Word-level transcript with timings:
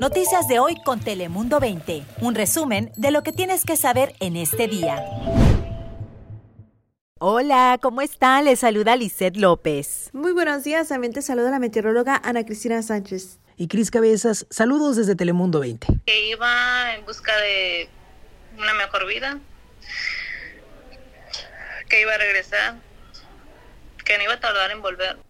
Noticias 0.00 0.46
de 0.46 0.58
hoy 0.58 0.76
con 0.84 1.00
Telemundo 1.00 1.58
20. 1.58 2.02
Un 2.20 2.34
resumen 2.34 2.92
de 2.96 3.10
lo 3.10 3.22
que 3.22 3.32
tienes 3.32 3.64
que 3.64 3.76
saber 3.76 4.14
en 4.20 4.36
este 4.36 4.68
día. 4.68 5.02
Hola, 7.18 7.78
¿cómo 7.80 8.02
está? 8.02 8.42
Le 8.42 8.56
saluda 8.56 8.94
Lisette 8.94 9.38
López. 9.38 10.10
Muy 10.12 10.32
buenos 10.32 10.64
días, 10.64 10.88
también 10.88 11.14
te 11.14 11.22
saluda 11.22 11.50
la 11.50 11.58
meteoróloga 11.58 12.20
Ana 12.22 12.44
Cristina 12.44 12.82
Sánchez. 12.82 13.38
Y 13.56 13.68
Cris 13.68 13.90
Cabezas, 13.90 14.46
saludos 14.50 14.96
desde 14.96 15.16
Telemundo 15.16 15.60
20. 15.60 15.86
Que 16.04 16.28
iba 16.28 16.94
en 16.94 17.06
busca 17.06 17.34
de 17.38 17.88
una 18.58 18.74
mejor 18.74 19.06
vida, 19.06 19.38
que 21.88 22.02
iba 22.02 22.12
a 22.12 22.18
regresar, 22.18 22.76
que 24.04 24.18
no 24.18 24.24
iba 24.24 24.34
a 24.34 24.40
tardar 24.40 24.70
en 24.70 24.82
volver. 24.82 25.25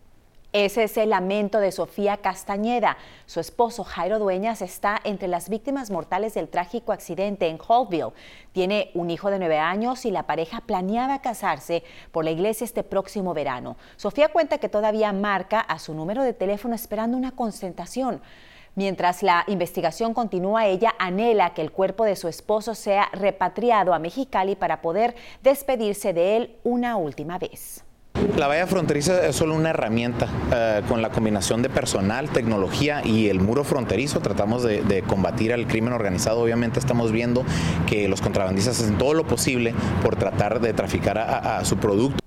Ese 0.58 0.84
es 0.84 0.96
el 0.96 1.10
lamento 1.10 1.60
de 1.60 1.70
Sofía 1.70 2.16
Castañeda. 2.16 2.96
Su 3.26 3.40
esposo 3.40 3.84
Jairo 3.84 4.18
Dueñas 4.18 4.62
está 4.62 4.98
entre 5.04 5.28
las 5.28 5.50
víctimas 5.50 5.90
mortales 5.90 6.32
del 6.32 6.48
trágico 6.48 6.92
accidente 6.92 7.48
en 7.48 7.58
Hallville. 7.58 8.14
Tiene 8.52 8.90
un 8.94 9.10
hijo 9.10 9.28
de 9.28 9.38
nueve 9.38 9.58
años 9.58 10.06
y 10.06 10.10
la 10.10 10.22
pareja 10.22 10.62
planeaba 10.62 11.20
casarse 11.20 11.84
por 12.10 12.24
la 12.24 12.30
iglesia 12.30 12.64
este 12.64 12.84
próximo 12.84 13.34
verano. 13.34 13.76
Sofía 13.96 14.28
cuenta 14.28 14.56
que 14.56 14.70
todavía 14.70 15.12
marca 15.12 15.60
a 15.60 15.78
su 15.78 15.92
número 15.92 16.22
de 16.22 16.32
teléfono 16.32 16.74
esperando 16.74 17.18
una 17.18 17.32
concentración. 17.32 18.22
Mientras 18.76 19.22
la 19.22 19.44
investigación 19.48 20.14
continúa, 20.14 20.64
ella 20.64 20.94
anhela 20.98 21.52
que 21.52 21.60
el 21.60 21.70
cuerpo 21.70 22.04
de 22.04 22.16
su 22.16 22.28
esposo 22.28 22.74
sea 22.74 23.10
repatriado 23.12 23.92
a 23.92 23.98
Mexicali 23.98 24.56
para 24.56 24.80
poder 24.80 25.16
despedirse 25.42 26.14
de 26.14 26.36
él 26.38 26.56
una 26.64 26.96
última 26.96 27.38
vez. 27.38 27.85
La 28.36 28.48
valla 28.48 28.66
fronteriza 28.66 29.26
es 29.26 29.34
solo 29.34 29.54
una 29.54 29.70
herramienta. 29.70 30.28
Eh, 30.52 30.82
con 30.86 31.00
la 31.00 31.08
combinación 31.08 31.62
de 31.62 31.70
personal, 31.70 32.28
tecnología 32.28 33.00
y 33.02 33.30
el 33.30 33.40
muro 33.40 33.64
fronterizo 33.64 34.20
tratamos 34.20 34.62
de, 34.62 35.02
combatir 35.06 35.54
al 35.54 35.66
crimen 35.66 35.94
organizado. 35.94 36.40
Obviamente 36.40 36.78
estamos 36.78 37.12
viendo 37.12 37.44
que 37.86 38.08
los 38.08 38.20
contrabandistas 38.20 38.80
hacen 38.80 38.98
todo 38.98 39.14
lo 39.14 39.26
posible 39.26 39.74
por 40.02 40.16
tratar 40.16 40.60
de 40.60 40.74
traficar 40.74 41.18
a 41.18 41.64
su 41.64 41.78
producto. 41.78 42.25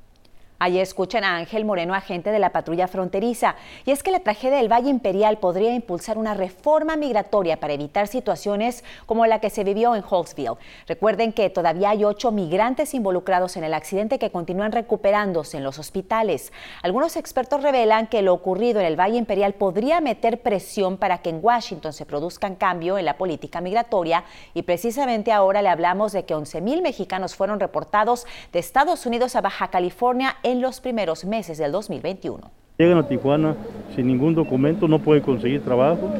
Allí 0.60 0.82
escuchan 0.82 1.24
a 1.24 1.38
Ángel 1.38 1.64
Moreno, 1.64 1.94
agente 1.94 2.32
de 2.32 2.40
la 2.40 2.52
patrulla 2.52 2.90
fronteriza. 2.90 3.56
Y 3.86 3.92
es 3.92 4.04
que 4.04 4.12
la 4.12 4.20
tragedia 4.20 4.58
del 4.58 4.70
Valle 4.70 4.90
Imperial 4.90 5.38
podría 5.38 5.74
impulsar 5.74 6.18
una 6.18 6.34
reforma 6.34 6.98
migratoria 6.98 7.62
para 7.62 7.72
evitar 7.72 8.08
situaciones 8.08 8.84
como 9.06 9.26
la 9.26 9.40
que 9.40 9.50
se 9.50 9.64
vivió 9.64 9.96
en 9.96 10.04
Holtzville. 10.08 10.58
Recuerden 10.86 11.32
que 11.32 11.50
todavía 11.50 11.92
hay 11.92 12.04
ocho 12.04 12.34
migrantes 12.34 12.94
involucrados 12.94 13.56
en 13.56 13.64
el 13.64 13.74
accidente 13.74 14.20
que 14.20 14.32
continúan 14.32 14.74
recuperándose 14.74 15.56
en 15.56 15.64
los 15.64 15.80
hospitales. 15.80 16.52
Algunos 16.84 17.16
expertos 17.16 17.64
revelan 17.64 18.08
que 18.08 18.22
lo 18.22 18.34
ocurrido 18.34 18.82
en 18.82 18.86
el 18.86 19.00
Valle 19.00 19.18
Imperial 19.18 19.54
podría 19.54 20.02
meter 20.02 20.42
presión 20.42 20.98
para 20.98 21.20
que 21.20 21.30
en 21.30 21.40
Washington 21.42 21.94
se 21.94 22.06
produzcan 22.06 22.56
cambio 22.56 22.98
en 22.98 23.06
la 23.06 23.18
política 23.18 23.62
migratoria. 23.62 24.26
Y 24.54 24.64
precisamente 24.64 25.32
ahora 25.32 25.62
le 25.62 25.70
hablamos 25.70 26.12
de 26.12 26.26
que 26.26 26.36
11 26.36 26.60
mil 26.60 26.82
mexicanos 26.82 27.34
fueron 27.34 27.62
reportados 27.62 28.28
de 28.52 28.60
Estados 28.60 29.06
Unidos 29.06 29.38
a 29.38 29.42
Baja 29.42 29.70
California 29.70 30.36
en 30.52 30.61
los 30.61 30.81
primeros 30.81 31.25
meses 31.25 31.59
del 31.59 31.72
2021. 31.72 32.39
Llegan 32.80 32.97
a 32.97 33.08
Tijuana 33.08 33.55
sin 33.95 34.08
ningún 34.08 34.33
documento, 34.33 34.88
no 34.88 35.00
pueden 35.00 35.22
conseguir 35.22 35.61
trabajo, 35.61 36.11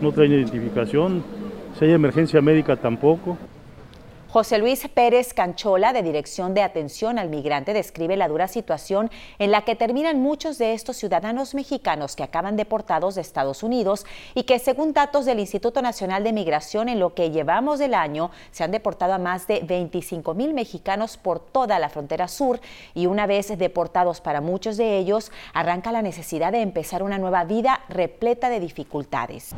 no 0.00 0.12
traen 0.12 0.32
identificación, 0.32 1.22
si 1.78 1.86
hay 1.86 1.92
emergencia 1.92 2.42
médica 2.42 2.76
tampoco. 2.76 3.38
José 4.30 4.58
Luis 4.58 4.86
Pérez 4.88 5.32
Canchola, 5.32 5.94
de 5.94 6.02
Dirección 6.02 6.52
de 6.52 6.60
Atención 6.60 7.18
al 7.18 7.30
Migrante, 7.30 7.72
describe 7.72 8.14
la 8.14 8.28
dura 8.28 8.46
situación 8.46 9.10
en 9.38 9.50
la 9.50 9.62
que 9.62 9.74
terminan 9.74 10.20
muchos 10.20 10.58
de 10.58 10.74
estos 10.74 10.98
ciudadanos 10.98 11.54
mexicanos 11.54 12.14
que 12.14 12.24
acaban 12.24 12.54
deportados 12.54 13.14
de 13.14 13.22
Estados 13.22 13.62
Unidos 13.62 14.04
y 14.34 14.42
que, 14.42 14.58
según 14.58 14.92
datos 14.92 15.24
del 15.24 15.40
Instituto 15.40 15.80
Nacional 15.80 16.24
de 16.24 16.34
Migración, 16.34 16.90
en 16.90 17.00
lo 17.00 17.14
que 17.14 17.30
llevamos 17.30 17.78
del 17.78 17.94
año, 17.94 18.30
se 18.50 18.64
han 18.64 18.70
deportado 18.70 19.14
a 19.14 19.18
más 19.18 19.46
de 19.46 19.60
25 19.60 20.34
mil 20.34 20.52
mexicanos 20.52 21.16
por 21.16 21.40
toda 21.40 21.78
la 21.78 21.88
frontera 21.88 22.28
sur 22.28 22.60
y 22.94 23.06
una 23.06 23.26
vez 23.26 23.56
deportados 23.56 24.20
para 24.20 24.42
muchos 24.42 24.76
de 24.76 24.98
ellos, 24.98 25.32
arranca 25.54 25.90
la 25.90 26.02
necesidad 26.02 26.52
de 26.52 26.60
empezar 26.60 27.02
una 27.02 27.16
nueva 27.16 27.44
vida 27.44 27.80
repleta 27.88 28.50
de 28.50 28.60
dificultades. 28.60 29.54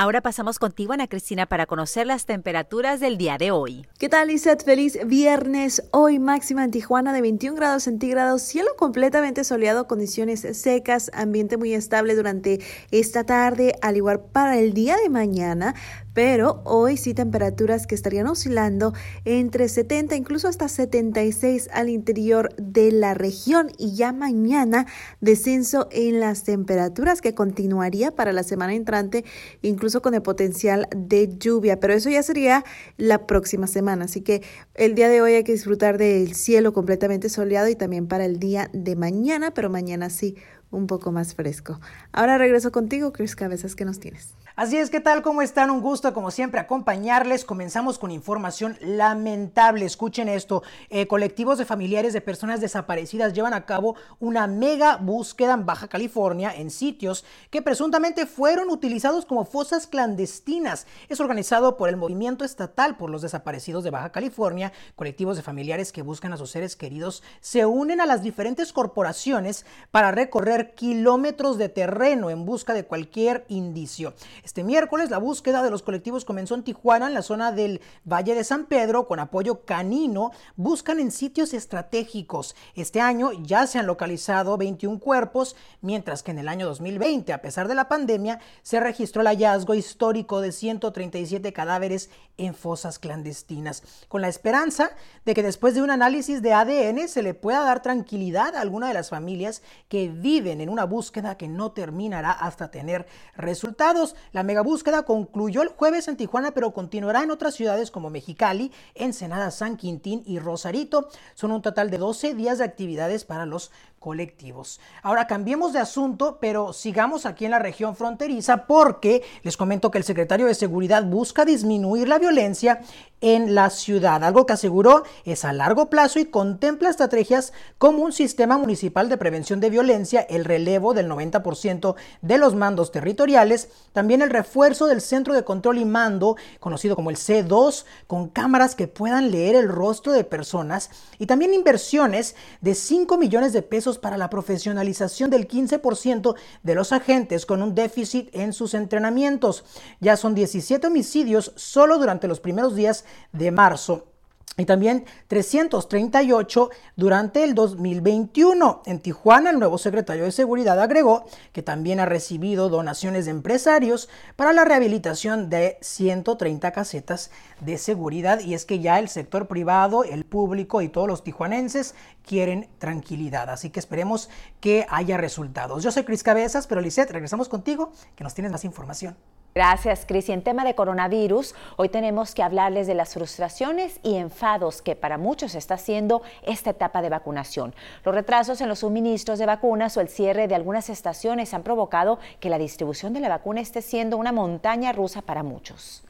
Ahora 0.00 0.20
pasamos 0.20 0.60
contigo, 0.60 0.92
Ana 0.92 1.08
Cristina, 1.08 1.46
para 1.46 1.66
conocer 1.66 2.06
las 2.06 2.24
temperaturas 2.24 3.00
del 3.00 3.18
día 3.18 3.36
de 3.36 3.50
hoy. 3.50 3.84
¿Qué 3.98 4.08
tal, 4.08 4.28
Lizeth? 4.28 4.64
Feliz 4.64 4.96
viernes. 5.04 5.82
Hoy 5.90 6.20
máxima 6.20 6.62
en 6.62 6.70
Tijuana 6.70 7.12
de 7.12 7.20
21 7.20 7.56
grados 7.56 7.82
centígrados, 7.82 8.42
cielo 8.42 8.68
completamente 8.78 9.42
soleado, 9.42 9.88
condiciones 9.88 10.46
secas, 10.56 11.10
ambiente 11.14 11.56
muy 11.56 11.74
estable 11.74 12.14
durante 12.14 12.60
esta 12.92 13.24
tarde, 13.24 13.74
al 13.82 13.96
igual 13.96 14.20
para 14.20 14.56
el 14.56 14.72
día 14.72 14.96
de 14.98 15.08
mañana 15.08 15.74
pero 16.18 16.62
hoy 16.64 16.96
sí 16.96 17.14
temperaturas 17.14 17.86
que 17.86 17.94
estarían 17.94 18.26
oscilando 18.26 18.92
entre 19.24 19.68
70 19.68 20.16
incluso 20.16 20.48
hasta 20.48 20.66
76 20.66 21.68
al 21.72 21.88
interior 21.88 22.52
de 22.56 22.90
la 22.90 23.14
región 23.14 23.70
y 23.78 23.94
ya 23.94 24.12
mañana 24.12 24.88
descenso 25.20 25.86
en 25.92 26.18
las 26.18 26.42
temperaturas 26.42 27.20
que 27.20 27.36
continuaría 27.36 28.10
para 28.16 28.32
la 28.32 28.42
semana 28.42 28.74
entrante 28.74 29.24
incluso 29.62 30.02
con 30.02 30.14
el 30.14 30.22
potencial 30.22 30.88
de 30.90 31.38
lluvia, 31.38 31.78
pero 31.78 31.94
eso 31.94 32.10
ya 32.10 32.24
sería 32.24 32.64
la 32.96 33.28
próxima 33.28 33.68
semana, 33.68 34.06
así 34.06 34.20
que 34.20 34.42
el 34.74 34.96
día 34.96 35.08
de 35.08 35.22
hoy 35.22 35.34
hay 35.34 35.44
que 35.44 35.52
disfrutar 35.52 35.98
del 35.98 36.34
cielo 36.34 36.72
completamente 36.72 37.28
soleado 37.28 37.68
y 37.68 37.76
también 37.76 38.08
para 38.08 38.24
el 38.24 38.40
día 38.40 38.70
de 38.72 38.96
mañana, 38.96 39.54
pero 39.54 39.70
mañana 39.70 40.10
sí 40.10 40.34
un 40.72 40.88
poco 40.88 41.12
más 41.12 41.36
fresco. 41.36 41.78
Ahora 42.10 42.38
regreso 42.38 42.72
contigo, 42.72 43.12
Chris 43.12 43.36
Cabezas, 43.36 43.76
¿qué 43.76 43.84
nos 43.84 44.00
tienes? 44.00 44.34
Así 44.58 44.76
es, 44.76 44.90
¿qué 44.90 44.98
tal? 44.98 45.22
¿Cómo 45.22 45.40
están? 45.40 45.70
Un 45.70 45.80
gusto, 45.80 46.12
como 46.12 46.32
siempre, 46.32 46.58
acompañarles. 46.58 47.44
Comenzamos 47.44 47.96
con 47.96 48.10
información 48.10 48.76
lamentable. 48.80 49.84
Escuchen 49.84 50.28
esto. 50.28 50.64
Eh, 50.90 51.06
colectivos 51.06 51.58
de 51.58 51.64
familiares 51.64 52.12
de 52.12 52.20
personas 52.20 52.60
desaparecidas 52.60 53.34
llevan 53.34 53.54
a 53.54 53.66
cabo 53.66 53.94
una 54.18 54.48
mega 54.48 54.96
búsqueda 54.96 55.54
en 55.54 55.64
Baja 55.64 55.86
California 55.86 56.52
en 56.52 56.72
sitios 56.72 57.24
que 57.50 57.62
presuntamente 57.62 58.26
fueron 58.26 58.68
utilizados 58.68 59.26
como 59.26 59.44
fosas 59.44 59.86
clandestinas. 59.86 60.88
Es 61.08 61.20
organizado 61.20 61.76
por 61.76 61.88
el 61.88 61.96
Movimiento 61.96 62.44
Estatal 62.44 62.96
por 62.96 63.10
los 63.10 63.22
Desaparecidos 63.22 63.84
de 63.84 63.90
Baja 63.90 64.10
California. 64.10 64.72
Colectivos 64.96 65.36
de 65.36 65.44
familiares 65.44 65.92
que 65.92 66.02
buscan 66.02 66.32
a 66.32 66.36
sus 66.36 66.50
seres 66.50 66.74
queridos 66.74 67.22
se 67.40 67.64
unen 67.64 68.00
a 68.00 68.06
las 68.06 68.24
diferentes 68.24 68.72
corporaciones 68.72 69.64
para 69.92 70.10
recorrer 70.10 70.74
kilómetros 70.74 71.58
de 71.58 71.68
terreno 71.68 72.28
en 72.28 72.44
busca 72.44 72.74
de 72.74 72.86
cualquier 72.86 73.44
indicio. 73.46 74.14
Este 74.48 74.64
miércoles 74.64 75.10
la 75.10 75.18
búsqueda 75.18 75.62
de 75.62 75.70
los 75.70 75.82
colectivos 75.82 76.24
comenzó 76.24 76.54
en 76.54 76.62
Tijuana, 76.62 77.08
en 77.08 77.12
la 77.12 77.20
zona 77.20 77.52
del 77.52 77.82
Valle 78.10 78.34
de 78.34 78.44
San 78.44 78.64
Pedro, 78.64 79.06
con 79.06 79.20
apoyo 79.20 79.66
canino. 79.66 80.30
Buscan 80.56 81.00
en 81.00 81.10
sitios 81.10 81.52
estratégicos. 81.52 82.56
Este 82.74 83.02
año 83.02 83.30
ya 83.42 83.66
se 83.66 83.78
han 83.78 83.86
localizado 83.86 84.56
21 84.56 85.00
cuerpos, 85.00 85.54
mientras 85.82 86.22
que 86.22 86.30
en 86.30 86.38
el 86.38 86.48
año 86.48 86.64
2020, 86.64 87.34
a 87.34 87.42
pesar 87.42 87.68
de 87.68 87.74
la 87.74 87.88
pandemia, 87.88 88.40
se 88.62 88.80
registró 88.80 89.20
el 89.20 89.26
hallazgo 89.26 89.74
histórico 89.74 90.40
de 90.40 90.52
137 90.52 91.52
cadáveres 91.52 92.08
en 92.38 92.54
fosas 92.54 92.98
clandestinas, 92.98 93.82
con 94.08 94.22
la 94.22 94.28
esperanza 94.28 94.92
de 95.26 95.34
que 95.34 95.42
después 95.42 95.74
de 95.74 95.82
un 95.82 95.90
análisis 95.90 96.40
de 96.40 96.54
ADN 96.54 97.06
se 97.08 97.22
le 97.22 97.34
pueda 97.34 97.64
dar 97.64 97.82
tranquilidad 97.82 98.56
a 98.56 98.62
alguna 98.62 98.88
de 98.88 98.94
las 98.94 99.10
familias 99.10 99.60
que 99.88 100.08
viven 100.08 100.62
en 100.62 100.70
una 100.70 100.84
búsqueda 100.84 101.36
que 101.36 101.48
no 101.48 101.72
terminará 101.72 102.30
hasta 102.30 102.70
tener 102.70 103.06
resultados. 103.36 104.14
La 104.38 104.44
mega 104.44 104.60
búsqueda 104.60 105.02
concluyó 105.02 105.62
el 105.62 105.68
jueves 105.70 106.06
en 106.06 106.16
Tijuana, 106.16 106.52
pero 106.52 106.72
continuará 106.72 107.24
en 107.24 107.32
otras 107.32 107.54
ciudades 107.54 107.90
como 107.90 108.08
Mexicali, 108.08 108.70
Ensenada, 108.94 109.50
San 109.50 109.76
Quintín 109.76 110.22
y 110.24 110.38
Rosarito. 110.38 111.08
Son 111.34 111.50
un 111.50 111.60
total 111.60 111.90
de 111.90 111.98
12 111.98 112.34
días 112.34 112.58
de 112.58 112.64
actividades 112.64 113.24
para 113.24 113.46
los 113.46 113.72
colectivos. 113.98 114.80
Ahora 115.02 115.26
cambiemos 115.26 115.72
de 115.72 115.80
asunto, 115.80 116.38
pero 116.40 116.72
sigamos 116.72 117.26
aquí 117.26 117.44
en 117.44 117.50
la 117.52 117.58
región 117.58 117.96
fronteriza 117.96 118.66
porque 118.66 119.22
les 119.42 119.56
comento 119.56 119.90
que 119.90 119.98
el 119.98 120.04
secretario 120.04 120.46
de 120.46 120.54
Seguridad 120.54 121.04
busca 121.04 121.44
disminuir 121.44 122.08
la 122.08 122.18
violencia 122.18 122.80
en 123.20 123.54
la 123.54 123.70
ciudad, 123.70 124.22
algo 124.22 124.46
que 124.46 124.52
aseguró 124.52 125.02
es 125.24 125.44
a 125.44 125.52
largo 125.52 125.90
plazo 125.90 126.20
y 126.20 126.26
contempla 126.26 126.88
estrategias 126.88 127.52
como 127.76 128.04
un 128.04 128.12
sistema 128.12 128.58
municipal 128.58 129.08
de 129.08 129.16
prevención 129.16 129.58
de 129.58 129.70
violencia, 129.70 130.20
el 130.20 130.44
relevo 130.44 130.94
del 130.94 131.08
90% 131.10 131.96
de 132.22 132.38
los 132.38 132.54
mandos 132.54 132.92
territoriales, 132.92 133.70
también 133.92 134.22
el 134.22 134.30
refuerzo 134.30 134.86
del 134.86 135.00
centro 135.00 135.34
de 135.34 135.42
control 135.42 135.78
y 135.78 135.84
mando, 135.84 136.36
conocido 136.60 136.94
como 136.94 137.10
el 137.10 137.16
C2, 137.16 137.84
con 138.06 138.28
cámaras 138.28 138.76
que 138.76 138.86
puedan 138.86 139.32
leer 139.32 139.56
el 139.56 139.68
rostro 139.68 140.12
de 140.12 140.22
personas 140.22 140.90
y 141.18 141.26
también 141.26 141.54
inversiones 141.54 142.36
de 142.60 142.74
5 142.74 143.18
millones 143.18 143.52
de 143.52 143.62
pesos 143.62 143.87
para 143.96 144.18
la 144.18 144.28
profesionalización 144.28 145.30
del 145.30 145.48
15% 145.48 146.34
de 146.62 146.74
los 146.74 146.92
agentes 146.92 147.46
con 147.46 147.62
un 147.62 147.74
déficit 147.74 148.28
en 148.34 148.52
sus 148.52 148.74
entrenamientos. 148.74 149.64
Ya 150.00 150.18
son 150.18 150.34
17 150.34 150.86
homicidios 150.86 151.52
solo 151.56 151.96
durante 151.96 152.28
los 152.28 152.40
primeros 152.40 152.74
días 152.74 153.06
de 153.32 153.50
marzo. 153.50 154.17
Y 154.56 154.64
también 154.64 155.04
338 155.28 156.70
durante 156.96 157.44
el 157.44 157.54
2021. 157.54 158.82
En 158.86 159.00
Tijuana, 159.00 159.50
el 159.50 159.58
nuevo 159.58 159.78
secretario 159.78 160.24
de 160.24 160.32
Seguridad 160.32 160.80
agregó 160.80 161.26
que 161.52 161.62
también 161.62 162.00
ha 162.00 162.06
recibido 162.06 162.68
donaciones 162.68 163.26
de 163.26 163.30
empresarios 163.30 164.08
para 164.34 164.52
la 164.52 164.64
rehabilitación 164.64 165.48
de 165.48 165.78
130 165.80 166.72
casetas 166.72 167.30
de 167.60 167.78
seguridad 167.78 168.40
y 168.40 168.54
es 168.54 168.64
que 168.64 168.80
ya 168.80 168.98
el 168.98 169.08
sector 169.08 169.46
privado, 169.46 170.02
el 170.02 170.24
público 170.24 170.82
y 170.82 170.88
todos 170.88 171.06
los 171.06 171.22
tijuanenses 171.22 171.94
quieren 172.26 172.68
tranquilidad. 172.78 173.50
Así 173.50 173.70
que 173.70 173.78
esperemos 173.78 174.28
que 174.60 174.86
haya 174.90 175.16
resultados. 175.16 175.84
Yo 175.84 175.92
soy 175.92 176.02
Cris 176.02 176.24
Cabezas, 176.24 176.66
pero 176.66 176.80
Lisette, 176.80 177.12
regresamos 177.12 177.48
contigo 177.48 177.92
que 178.16 178.24
nos 178.24 178.34
tienes 178.34 178.50
más 178.50 178.64
información. 178.64 179.16
Gracias, 179.54 180.04
Cris. 180.06 180.28
Y 180.28 180.32
en 180.32 180.44
tema 180.44 180.64
de 180.64 180.74
coronavirus, 180.74 181.54
hoy 181.76 181.88
tenemos 181.88 182.34
que 182.34 182.42
hablarles 182.42 182.86
de 182.86 182.94
las 182.94 183.14
frustraciones 183.14 183.98
y 184.02 184.16
enfados 184.16 184.82
que 184.82 184.94
para 184.94 185.18
muchos 185.18 185.54
está 185.54 185.74
haciendo 185.74 186.22
esta 186.42 186.70
etapa 186.70 187.02
de 187.02 187.08
vacunación. 187.08 187.74
Los 188.04 188.14
retrasos 188.14 188.60
en 188.60 188.68
los 188.68 188.80
suministros 188.80 189.38
de 189.38 189.46
vacunas 189.46 189.96
o 189.96 190.00
el 190.00 190.08
cierre 190.08 190.48
de 190.48 190.54
algunas 190.54 190.90
estaciones 190.90 191.54
han 191.54 191.62
provocado 191.62 192.20
que 192.40 192.50
la 192.50 192.58
distribución 192.58 193.14
de 193.14 193.20
la 193.20 193.28
vacuna 193.30 193.60
esté 193.60 193.82
siendo 193.82 194.16
una 194.16 194.32
montaña 194.32 194.92
rusa 194.92 195.22
para 195.22 195.42
muchos. 195.42 196.04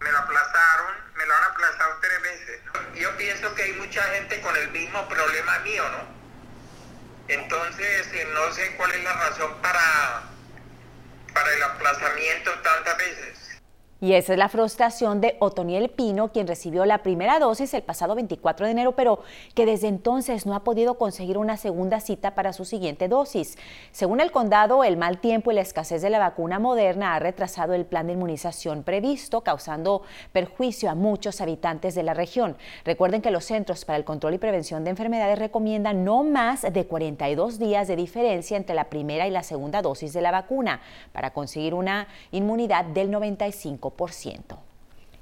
Me 0.00 0.10
lo 0.10 0.18
aplazaron, 0.18 0.92
me 1.16 1.24
lo 1.24 1.34
han 1.34 1.44
aplazado 1.52 1.90
tres 2.02 2.22
veces. 2.22 2.60
Yo 3.00 3.16
pienso 3.16 3.54
que 3.54 3.62
hay 3.62 3.72
mucha 3.74 4.02
gente 4.02 4.40
con 4.42 4.54
el 4.56 4.70
mismo 4.72 5.00
problema 5.08 5.58
mío, 5.60 5.82
¿no? 5.88 6.14
Entonces, 7.28 8.12
eh, 8.12 8.28
no 8.34 8.52
sé 8.52 8.76
cuál 8.76 8.90
es 8.90 9.02
la 9.02 9.12
razón 9.14 9.50
para 9.62 10.33
para 11.34 11.52
el 11.52 11.62
aplazamiento 11.62 12.50
tantas 12.60 12.96
veces. 12.96 13.43
Y 14.04 14.12
esa 14.12 14.34
es 14.34 14.38
la 14.38 14.50
frustración 14.50 15.22
de 15.22 15.36
Otoniel 15.38 15.88
Pino, 15.88 16.30
quien 16.30 16.46
recibió 16.46 16.84
la 16.84 16.98
primera 16.98 17.38
dosis 17.38 17.72
el 17.72 17.82
pasado 17.82 18.14
24 18.14 18.66
de 18.66 18.72
enero, 18.72 18.92
pero 18.92 19.20
que 19.54 19.64
desde 19.64 19.88
entonces 19.88 20.44
no 20.44 20.54
ha 20.54 20.62
podido 20.62 20.98
conseguir 20.98 21.38
una 21.38 21.56
segunda 21.56 22.00
cita 22.00 22.34
para 22.34 22.52
su 22.52 22.66
siguiente 22.66 23.08
dosis. 23.08 23.56
Según 23.92 24.20
el 24.20 24.30
condado, 24.30 24.84
el 24.84 24.98
mal 24.98 25.20
tiempo 25.20 25.50
y 25.50 25.54
la 25.54 25.62
escasez 25.62 26.02
de 26.02 26.10
la 26.10 26.18
vacuna 26.18 26.58
moderna 26.58 27.14
ha 27.14 27.18
retrasado 27.18 27.72
el 27.72 27.86
plan 27.86 28.06
de 28.06 28.12
inmunización 28.12 28.82
previsto, 28.82 29.40
causando 29.40 30.02
perjuicio 30.32 30.90
a 30.90 30.94
muchos 30.94 31.40
habitantes 31.40 31.94
de 31.94 32.02
la 32.02 32.12
región. 32.12 32.58
Recuerden 32.84 33.22
que 33.22 33.30
los 33.30 33.46
Centros 33.46 33.86
para 33.86 33.96
el 33.96 34.04
Control 34.04 34.34
y 34.34 34.38
Prevención 34.38 34.84
de 34.84 34.90
Enfermedades 34.90 35.38
recomiendan 35.38 36.04
no 36.04 36.24
más 36.24 36.60
de 36.60 36.84
42 36.84 37.58
días 37.58 37.88
de 37.88 37.96
diferencia 37.96 38.58
entre 38.58 38.76
la 38.76 38.90
primera 38.90 39.26
y 39.26 39.30
la 39.30 39.42
segunda 39.42 39.80
dosis 39.80 40.12
de 40.12 40.20
la 40.20 40.30
vacuna 40.30 40.82
para 41.12 41.30
conseguir 41.30 41.72
una 41.72 42.06
inmunidad 42.32 42.84
del 42.84 43.10
95%. 43.10 43.93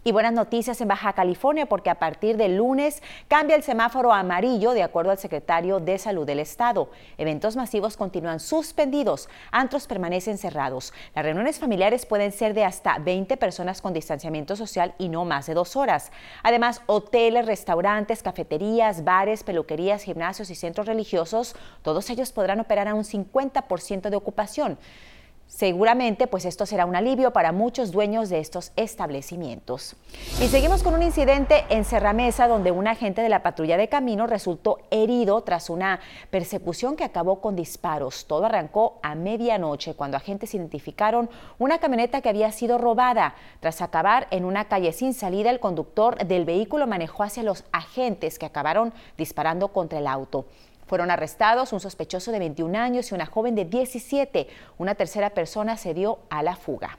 Y 0.05 0.11
buenas 0.11 0.33
noticias 0.33 0.81
en 0.81 0.89
Baja 0.89 1.13
California 1.13 1.67
porque 1.67 1.89
a 1.89 2.01
partir 2.01 2.37
del 2.37 2.57
lunes 2.57 3.05
cambia 3.29 3.55
el 3.55 3.63
semáforo 3.63 4.13
amarillo 4.13 4.73
de 4.73 4.83
acuerdo 4.83 5.13
al 5.13 5.19
secretario 5.19 5.79
de 5.79 5.97
Salud 5.97 6.27
del 6.27 6.41
Estado. 6.41 6.91
Eventos 7.19 7.55
masivos 7.55 7.97
continúan 7.97 8.41
suspendidos, 8.41 9.29
antros 9.53 9.87
permanecen 9.87 10.39
cerrados. 10.39 10.93
Las 11.15 11.25
reuniones 11.25 11.61
familiares 11.61 12.05
pueden 12.05 12.33
ser 12.33 12.53
de 12.53 12.65
hasta 12.65 12.99
20 12.99 13.37
personas 13.37 13.81
con 13.81 13.93
distanciamiento 13.93 14.57
social 14.57 14.93
y 14.99 15.09
no 15.09 15.25
más 15.25 15.47
de 15.47 15.55
dos 15.55 15.77
horas. 15.77 16.11
Además, 16.43 16.83
hoteles, 16.87 17.47
restaurantes, 17.47 18.25
cafeterías, 18.25 19.05
bares, 19.05 19.45
peluquerías, 19.45 20.03
gimnasios 20.03 20.51
y 20.51 20.57
centros 20.57 20.89
religiosos, 20.89 21.55
todos 21.83 22.11
ellos 22.11 22.33
podrán 22.33 22.59
operar 22.59 22.89
a 22.89 22.95
un 22.95 23.05
50% 23.05 24.11
de 24.11 24.17
ocupación. 24.17 24.79
Seguramente, 25.47 26.27
pues 26.27 26.47
esto 26.47 26.65
será 26.65 26.87
un 26.87 26.97
alivio 26.97 27.33
para 27.33 27.53
muchos 27.53 27.93
dueños 27.93 28.31
de 28.31 28.39
estos 28.39 28.73
establecimientos. 28.75 29.97
Y 30.41 30.49
seguimos 30.49 30.83
con 30.83 30.95
un 30.95 31.03
incidente 31.03 31.67
en 31.69 31.85
Serramesa, 31.85 32.49
donde 32.49 32.71
un 32.71 32.89
agente 32.89 33.21
de 33.21 33.29
la 33.29 33.43
patrulla 33.43 33.77
de 33.77 33.89
camino 33.89 34.27
resultó 34.27 34.79
herido 34.91 35.43
tras 35.43 35.69
una 35.69 36.01
persecución 36.31 36.97
que 36.97 37.05
acabó 37.05 37.41
con 37.43 37.55
disparos. 37.55 38.25
Todo 38.27 38.47
arrancó 38.47 38.99
a 39.03 39.15
medianoche 39.15 39.95
cuando 39.95 40.17
agentes 40.17 40.55
identificaron 40.55 41.29
una 41.59 41.79
camioneta 41.79 42.23
que 42.23 42.31
había 42.31 42.51
sido 42.51 42.79
robada. 42.79 43.35
Tras 43.61 43.83
acabar 43.83 44.29
en 44.31 44.47
una 44.47 44.69
calle 44.69 44.93
sin 44.93 45.13
salida, 45.13 45.51
el 45.51 45.61
conductor 45.61 46.17
del 46.27 46.47
vehículo 46.47 46.87
manejó 46.87 47.25
hacia 47.25 47.43
los 47.43 47.65
agentes 47.73 48.39
que 48.39 48.47
acabaron 48.47 48.95
disparando 49.19 49.69
contra 49.69 49.99
el 49.99 50.07
auto. 50.07 50.47
Fueron 50.93 51.11
arrestados 51.11 51.73
un 51.73 51.81
sospechoso 51.81 52.33
de 52.33 52.39
21 52.39 52.79
años 52.79 53.11
y 53.11 53.15
una 53.15 53.25
joven 53.25 53.55
de 53.55 53.65
17. 53.65 54.47
Una 54.77 54.95
tercera 54.95 55.31
persona 55.31 55.79
se 55.79 55.95
dio 55.95 56.19
a 56.29 56.43
la 56.43 56.55
fuga. 56.55 56.99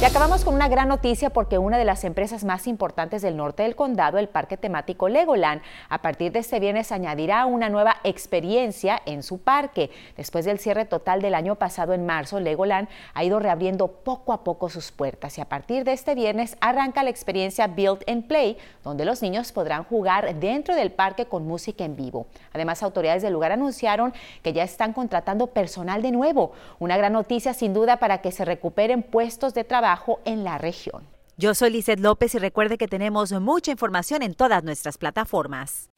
Y 0.00 0.04
acabamos 0.06 0.44
con 0.46 0.54
una 0.54 0.68
gran 0.68 0.88
noticia 0.88 1.28
porque 1.28 1.58
una 1.58 1.76
de 1.76 1.84
las 1.84 2.04
empresas 2.04 2.42
más 2.42 2.66
importantes 2.66 3.20
del 3.20 3.36
norte 3.36 3.64
del 3.64 3.76
condado, 3.76 4.16
el 4.16 4.30
parque 4.30 4.56
temático 4.56 5.10
Legoland, 5.10 5.60
a 5.90 6.00
partir 6.00 6.32
de 6.32 6.38
este 6.38 6.58
viernes 6.58 6.90
añadirá 6.90 7.44
una 7.44 7.68
nueva 7.68 7.96
experiencia 8.02 9.02
en 9.04 9.22
su 9.22 9.42
parque. 9.42 9.90
Después 10.16 10.46
del 10.46 10.58
cierre 10.58 10.86
total 10.86 11.20
del 11.20 11.34
año 11.34 11.56
pasado 11.56 11.92
en 11.92 12.06
marzo, 12.06 12.40
Legoland 12.40 12.88
ha 13.12 13.24
ido 13.24 13.40
reabriendo 13.40 13.88
poco 13.88 14.32
a 14.32 14.42
poco 14.42 14.70
sus 14.70 14.90
puertas 14.90 15.36
y 15.36 15.42
a 15.42 15.50
partir 15.50 15.84
de 15.84 15.92
este 15.92 16.14
viernes 16.14 16.56
arranca 16.62 17.02
la 17.02 17.10
experiencia 17.10 17.66
Build 17.66 18.02
and 18.06 18.26
Play, 18.26 18.56
donde 18.82 19.04
los 19.04 19.20
niños 19.20 19.52
podrán 19.52 19.84
jugar 19.84 20.34
dentro 20.36 20.74
del 20.74 20.92
parque 20.92 21.26
con 21.26 21.46
música 21.46 21.84
en 21.84 21.96
vivo. 21.96 22.26
Además, 22.54 22.82
autoridades 22.82 23.22
del 23.22 23.34
lugar 23.34 23.52
anunciaron 23.52 24.14
que 24.42 24.54
ya 24.54 24.62
están 24.62 24.94
contratando 24.94 25.48
personal 25.48 26.00
de 26.00 26.10
nuevo. 26.10 26.52
Una 26.78 26.96
gran 26.96 27.12
noticia 27.12 27.52
sin 27.52 27.74
duda 27.74 27.98
para 27.98 28.22
que 28.22 28.32
se 28.32 28.46
recuperen 28.46 29.02
puestos 29.02 29.52
de 29.52 29.64
trabajo 29.70 30.18
en 30.24 30.42
la 30.42 30.58
región. 30.58 31.06
Yo 31.36 31.54
soy 31.54 31.70
Lizeth 31.70 32.00
López 32.00 32.34
y 32.34 32.38
recuerde 32.38 32.76
que 32.76 32.88
tenemos 32.88 33.30
mucha 33.30 33.70
información 33.70 34.20
en 34.24 34.34
todas 34.34 34.64
nuestras 34.64 34.98
plataformas. 34.98 35.90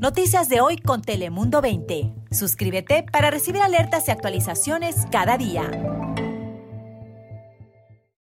Noticias 0.00 0.48
de 0.48 0.60
hoy 0.60 0.76
con 0.78 1.02
Telemundo 1.02 1.60
20. 1.60 2.14
Suscríbete 2.30 3.04
para 3.10 3.32
recibir 3.32 3.60
alertas 3.60 4.06
y 4.06 4.12
actualizaciones 4.12 5.04
cada 5.10 5.36
día. 5.36 5.68